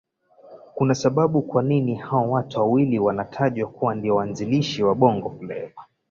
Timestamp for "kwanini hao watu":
1.41-2.59